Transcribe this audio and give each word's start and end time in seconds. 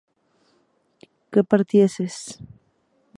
que 1.31 1.41
partieses 1.51 2.15